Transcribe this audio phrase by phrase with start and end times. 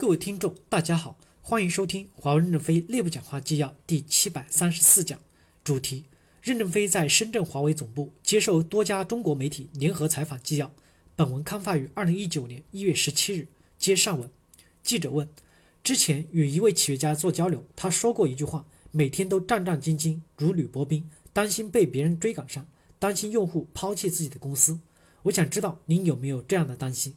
[0.00, 5.18] 各位听众，大家好，欢迎收听华为任正非内部讲话纪要第七百三十四讲，
[5.64, 6.04] 主题：
[6.40, 10.70] 任正非在深圳华为总部接受多家中国媒体联合采访纪要。
[11.16, 13.48] 本文刊发于二零一九年一月十七日。
[13.76, 14.30] 接上文，
[14.84, 15.28] 记者问：
[15.82, 22.64] 之前与一位企业家做交流，他说过一句话，每天都战战兢兢，如履薄冰，担心被别人追赶上，
[23.00, 24.78] 担心用户抛弃自己的公司。
[25.24, 27.16] 我想知道您有没有这样的担心？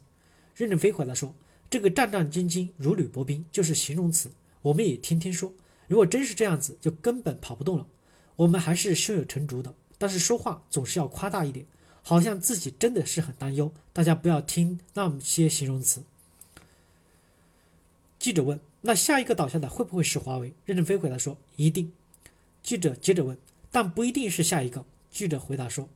[0.56, 1.32] 任正非回答说。
[1.72, 4.30] 这个战战兢兢、如履薄冰就是形容词，
[4.60, 5.50] 我们也天天说。
[5.88, 7.86] 如果真是这样子，就根本跑不动了。
[8.36, 11.64] 我们还是胸有成竹的，但是说话总是要夸大一点，
[12.02, 13.72] 好像自己真的是很担忧。
[13.94, 16.02] 大家不要听那么些形容词。
[18.18, 21.90] 记者问：“那下一个倒下的会不会是华为？”任正非回答说：“一定。”
[22.62, 23.38] 记者接着问
[23.72, 25.88] ：“但不一定是下一个。”记者回答说：“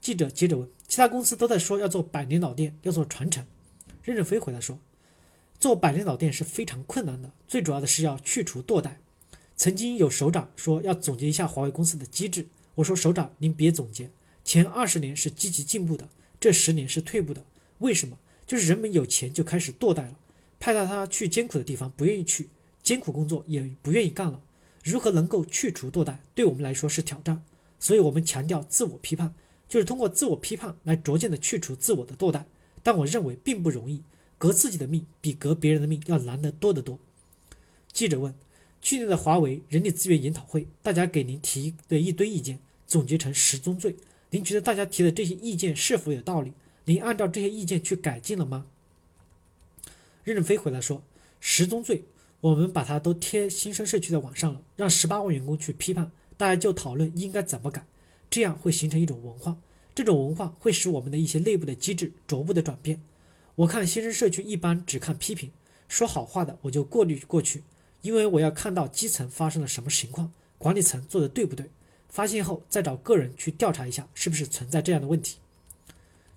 [0.00, 3.44] 记者接着问，其他公司都在说要做百年老店，要做传承。”
[4.04, 4.78] 任正非回答说。
[5.60, 8.98] 做百年老店是非常困难的，最主要的是要去除堕代。
[9.56, 14.10] 曾经有首长说要总结一下华为公司的机制，我说首长您别总结，
[14.42, 16.08] 前二十年是积极进步的，
[16.40, 17.44] 这十年是退步的。
[17.80, 18.18] 为什么？
[18.46, 20.18] 就是人们有钱就开始堕代了，
[20.58, 22.48] 派到他去艰苦的地方不愿意去，
[22.82, 24.40] 艰苦工作也不愿意干了。
[24.82, 27.44] 如何能够去除堕代，对我们来说是挑战。
[27.78, 29.34] 所以我们强调自我批判，
[29.68, 32.46] 就是通过自我批判来逐渐的去除自我的堕代。
[32.82, 34.02] 但我认为并不容易。
[34.40, 36.98] 革自己的命比革别人的命要难得多得多。
[37.92, 38.34] 记者问：
[38.80, 43.96] 去年的华为人力资源研讨会，大家给您提的一堆意见，总结成十宗罪，
[44.30, 46.54] 您觉得大家提的这些意见是否有道理？
[46.86, 48.64] 您按照这些意见去改进了吗？
[50.24, 51.02] 任正非回答说：
[51.38, 52.04] 十宗罪，
[52.40, 57.84] 我们把它都贴新生社区的网上了，让十八万员工去批判，大家就讨论应该怎么改，
[58.30, 59.58] 这样会形成一种文化，
[59.94, 63.02] 这种文化会使我们的一些内部的机制逐步的转变。
[63.56, 65.50] 我看新生社区一般只看批评，
[65.88, 67.64] 说好话的我就过滤过去，
[68.00, 71.70] 因为我要看到基层发生了什么情况，管理层做的对不对，
[72.08, 75.38] 发现后再找个人去调查一下是不是存在这样的问题。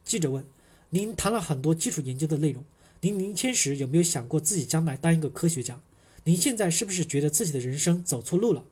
[0.04, 0.44] 记者问：
[0.90, 2.66] 您谈了很多基础研究的内容，
[3.02, 5.80] 您年轻时有没有想过自己将来当一个科学家？
[6.26, 8.66] 您现在是不是觉得自己的人生走错路了？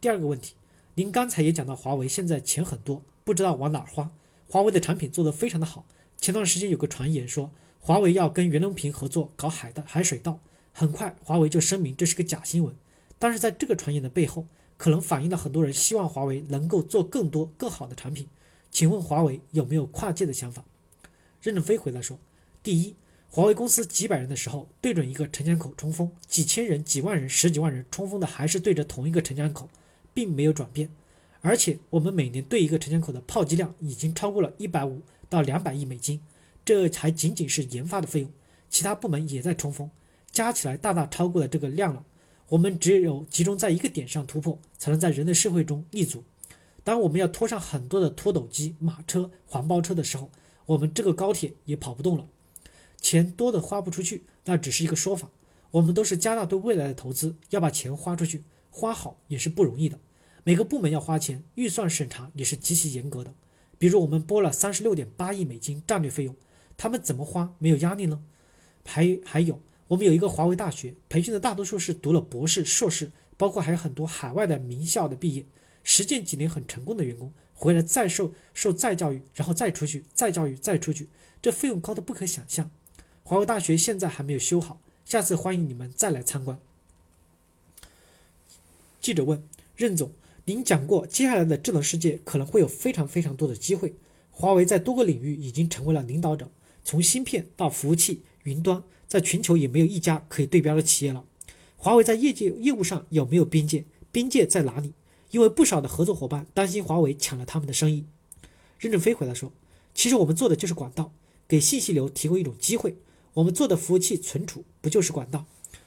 [0.00, 0.54] 第二个问题，
[0.96, 4.10] 您刚才也讲到华为现在钱很多，不知道往哪儿花。
[4.48, 5.86] 华为的产品做得非常的好，
[6.18, 7.50] 前段时间有个传言说。
[7.86, 10.40] 华为要跟袁隆平合作搞海的海水稻，
[10.72, 12.74] 很快华为就声明这是个假新闻。
[13.18, 14.46] 但是在这个传言的背后，
[14.78, 18.26] 可能反映了很多人希望华为能够做更多更好的产品。
[18.70, 20.64] 请问华为有没有跨界的想法？
[21.42, 22.18] 任正非回答说：
[22.62, 22.96] 第一，
[23.28, 29.68] 华为公司几百人的时候对准一个城墙口冲锋，几千人、几万人、十几万人冲锋的还是对着同一个城墙口，
[30.14, 30.88] 并没有转变。
[31.42, 36.22] 而且我们每年对一个城墙口的炮击量已经超过了一百五到两百亿美金。
[36.64, 38.30] 这还仅仅是研发的费用，
[38.70, 39.90] 其他部门也在冲锋，
[40.30, 42.04] 加起来大大超过了这个量了。
[42.48, 46.22] 我们只有集中在一个点上突破，才能在人类社会中立足。
[46.82, 50.30] 当我们要拖上很多的拖斗机、马车、黄包车的时候，
[50.66, 52.26] 我们这个高铁也跑不动了。
[53.00, 55.30] 钱多的花不出去，那只是一个说法。
[55.70, 59.98] 我们都是加大对未来的投资，要把钱花出去，花好也是不容易的。
[60.42, 63.34] 每个部门要花钱，预算审查也是极其严格的。
[63.78, 66.36] 比如我们拨了三十六点八亿美金战略费用。
[66.76, 68.22] 他们怎么花没有压力呢？
[68.84, 75.46] 还还有，我们有一个华为大学，培训的大多数是读了博士、硕士，包括还有很多海外的名校的毕业，
[75.82, 81.08] 实践几年很成功的员工，回来再受受再教育，然后再出去再教育再出去，
[81.40, 82.70] 这费用高的不可想象。
[83.22, 86.58] 华为大学现在还没有修好，下次欢迎你们再来参观。
[89.00, 89.42] 记者问
[89.76, 90.12] 任总
[90.44, 93.94] ：“您讲过，接下来的智能世界可能会有非常非常多的机会，
[94.30, 96.50] 华为在多个领域已经成为了领导者。”
[96.84, 101.24] 从芯片到服务器、云端，在全球也没有一家可以对标的企业了。
[101.76, 103.84] 华为在业界业务上有没有边界？
[104.12, 104.92] 边界在哪里？
[105.30, 108.04] 因为不少的合作伙伴担心华为抢了他们的生意。
[108.78, 109.52] 任正非回答说
[109.94, 111.12] ：“其实我们做的就是管道，
[111.48, 112.96] 给信息流提供一种机会。
[113.32, 115.46] 我们做的服务器存储不就是管道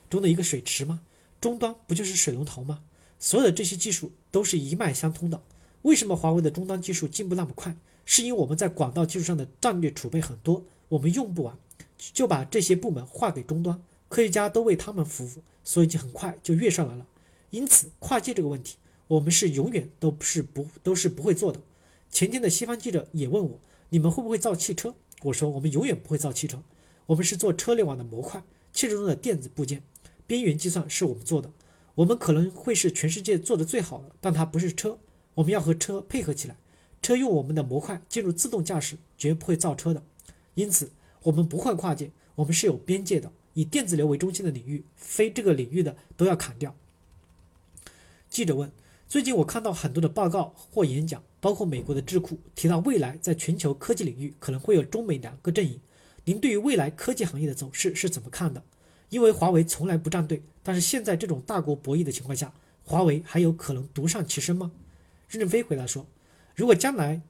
[0.10, 1.02] 中的一个水池吗？
[1.40, 2.82] 终端不就是水龙头吗？
[3.20, 5.42] 所有的这些技术都是一脉相通的。
[5.84, 7.78] 为什么华为的终端技术进步那么快？
[8.04, 11.58] 是因为我们在管道技术上的战略储备很多。”我们用不完，
[11.98, 17.06] 就把这些部门划给终端，科学家都为他们服务，所以就很快就跃上来了。
[17.50, 21.62] 因此，跨界这个问题，我们是永远都是不都是不会做的。
[22.10, 24.96] 前天的西方记者也问我，你们会不会造汽车？
[25.24, 26.62] 我说我们永远不会造汽车，
[27.08, 29.82] 我们是做车联网的模块，汽车中的电子部件，
[30.26, 31.52] 边缘计算是我们做的。
[31.96, 35.00] 我们可能会是全世界做的最好的，但它不是车，
[35.34, 36.56] 我们要和车配合起来。
[37.02, 40.04] 车用我们的模块进入自动驾驶，绝不会造车的。
[40.58, 40.90] 因此，
[41.22, 46.76] 我们不会跨界，我们是有边界的，以电子流为中心的领域，非这个领域的都要砍掉。
[48.28, 48.72] 记者问：
[49.08, 55.80] 最近我看到很多的报告或演讲，包括美国的智库提到未来在全球科技领域可能会有中美两个阵营。
[56.26, 58.64] 您对于未来科技行业的走势是怎么看的？
[59.10, 62.52] 因为华为从来不站队，但是现在这种大国博弈的情况下，
[62.84, 64.72] 华为还有可能独善其身吗？
[65.30, 66.08] 任正非回答说：
[66.56, 67.22] 如果将来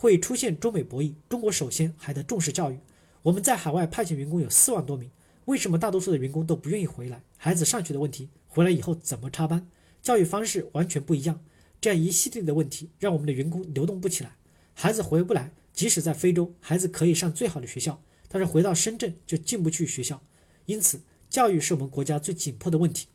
[0.00, 2.78] 会出现中美博弈，中国首先还得重视教育。
[3.20, 5.10] 我们在海外派遣员工有四万多名，
[5.44, 7.22] 为什么大多数的员工都不愿意回来？
[7.36, 9.68] 孩子上学的问题，回来以后怎么插班？
[10.00, 11.44] 教育方式完全不一样，
[11.82, 14.36] 这样一系列的问题让我们的员工流动不起来，
[14.72, 15.52] 孩子回不来。
[15.74, 20.22] 即使在非洲，孩子可以上最好的学校，但是回到深圳就进不去学校。
[20.64, 23.08] 因此，教育是我们国家最紧迫的问题，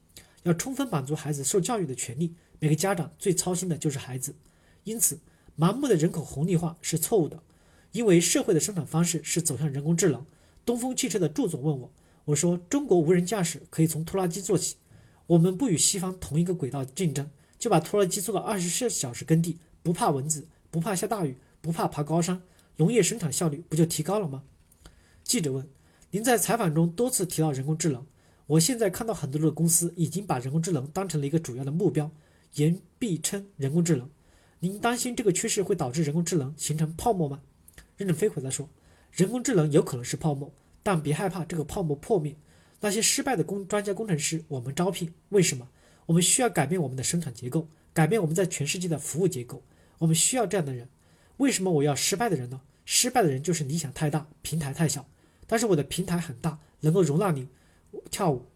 [0.43, 2.35] 要充分满足孩子受教育的权利。
[2.59, 4.35] 每个家长最操心的就是孩子。
[4.83, 5.17] 因此，
[5.57, 7.41] 盲目的人口红利化是错误的，
[7.91, 10.25] 因为社会的生产方式是走向人工智能。
[10.65, 11.91] 东风汽车的祝总问我，
[12.25, 14.75] 我说中国无人驾驶可以从拖拉机做起。
[15.27, 22.41] 我们不与西方同一个轨道竞争，就把拖拉机做到二十四小时耕地，不怕蚊子，不怕下大雨，不怕爬高山，
[22.77, 24.43] 农业生产效率不就提高了吗？
[25.23, 25.67] 记者问：
[26.11, 28.05] 您在采访中多次提到人工智能，
[28.47, 32.11] 我现在看到很多的公司已经把人工智能当成了一个主要的目标，
[32.55, 34.09] 言必称人工智能。
[34.65, 37.39] 您担心这个趋势会导致人工智能形成泡沫吗？
[37.97, 38.67] 任正非回答说：
[39.11, 40.51] 人工智能有可能是泡沫，
[40.81, 42.35] 但别害怕这个泡沫破灭。
[42.79, 45.13] 那些失败的工专家工程师，我们招聘。
[45.29, 45.69] 为什么？
[46.07, 49.61] 我们需要改变我们的生产结构，改变我们在全世界的服务结构。
[49.99, 50.89] 我们需要这样的人。
[51.37, 52.59] 为什么我要失败的人呢？
[52.85, 55.07] 失败的人就是理想太大，平台太小。
[55.45, 57.47] 但是我的平台很大，能够容纳你
[58.09, 58.47] 跳舞。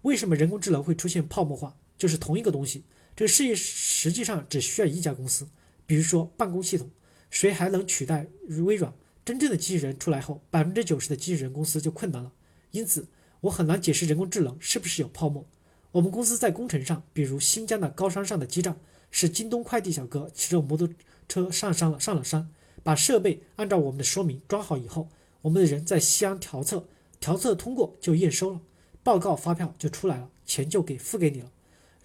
[0.00, 1.76] 为什么人工智能会出现泡沫化？
[1.98, 2.84] 就是同一个东西，
[3.18, 5.48] 这个事业实际上只需要一家公司。
[5.86, 6.88] 比如说办公系统，
[7.30, 8.28] 谁还能取代
[8.64, 8.94] 微软？
[9.24, 12.30] 真正的机器人出来后，百分之九十的机器人公司就困难了。
[12.70, 13.08] 因此。
[13.42, 15.46] 我很难解释人工智能是不是有泡沫。
[15.92, 18.76] 我们公司在工程上，比如新疆的高山上的基站，
[19.12, 20.88] 是京东快递小哥骑着摩托
[21.28, 22.50] 车上山了，上了山，
[22.82, 25.08] 把设备按照我们的说明装好以后，
[25.42, 26.88] 我们的人在西安调测，
[27.20, 28.60] 调测通过就验收了，
[29.04, 31.52] 报告发票就出来了，钱就给付给你了。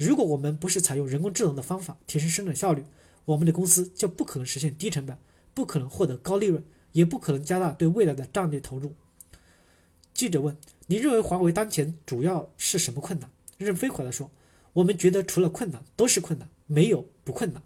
[0.03, 2.83] 如果我们不是采用人工智能的方法提升生产效率，
[3.25, 5.17] 我们的公司就不可能实现低成本，
[5.53, 8.93] 不可能获得高利润，也不可能加大对未来的战略投入。
[10.13, 10.55] 记者问。
[10.87, 13.31] 你认为华为当前主要是什么困难？
[13.57, 14.29] 任飞回答说
[14.73, 17.63] ：“我们觉得除了困难都是困难，没有不困难。”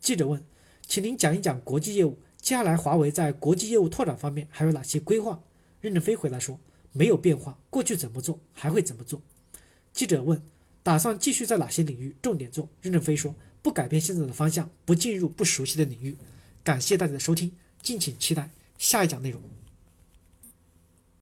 [0.00, 0.42] 记者问
[0.80, 5.42] ：“请您讲一讲国际业务，接下来华为在国际业务拓展方面还有哪些规划？”
[5.82, 6.58] 任正非回答说
[6.92, 9.20] ：“没有变化，过去怎么做还会怎么做。”
[9.92, 10.42] 记者问
[10.82, 16.16] ：“打算继续在哪些领域重点做？”任正非说：“不改变现在的方向，不进入不熟悉的领域。”
[16.64, 19.40] 感谢大家的收听，敬请期待下一讲内容。